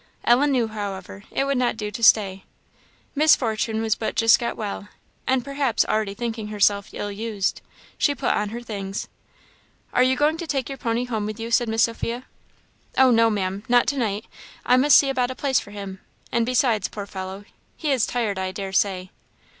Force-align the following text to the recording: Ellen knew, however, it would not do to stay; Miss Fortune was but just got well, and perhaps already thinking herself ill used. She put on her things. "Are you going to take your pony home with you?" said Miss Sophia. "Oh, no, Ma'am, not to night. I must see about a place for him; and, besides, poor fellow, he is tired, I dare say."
Ellen 0.25 0.49
knew, 0.51 0.67
however, 0.67 1.25
it 1.29 1.43
would 1.43 1.59
not 1.59 1.77
do 1.77 1.91
to 1.91 2.03
stay; 2.03 2.43
Miss 3.13 3.35
Fortune 3.35 3.83
was 3.83 3.93
but 3.93 4.15
just 4.15 4.39
got 4.39 4.57
well, 4.57 4.89
and 5.27 5.45
perhaps 5.45 5.85
already 5.85 6.15
thinking 6.15 6.47
herself 6.47 6.89
ill 6.91 7.11
used. 7.11 7.61
She 7.99 8.15
put 8.15 8.31
on 8.31 8.49
her 8.49 8.63
things. 8.63 9.07
"Are 9.93 10.01
you 10.01 10.15
going 10.15 10.37
to 10.37 10.47
take 10.47 10.69
your 10.69 10.77
pony 10.79 11.03
home 11.05 11.27
with 11.27 11.39
you?" 11.39 11.51
said 11.51 11.69
Miss 11.69 11.83
Sophia. 11.83 12.23
"Oh, 12.97 13.11
no, 13.11 13.29
Ma'am, 13.29 13.61
not 13.69 13.85
to 13.89 13.97
night. 13.99 14.25
I 14.65 14.75
must 14.75 14.97
see 14.97 15.07
about 15.09 15.29
a 15.29 15.35
place 15.35 15.59
for 15.59 15.69
him; 15.69 15.99
and, 16.31 16.47
besides, 16.47 16.87
poor 16.87 17.05
fellow, 17.05 17.45
he 17.77 17.91
is 17.91 18.07
tired, 18.07 18.39
I 18.39 18.51
dare 18.51 18.73
say." 18.73 19.11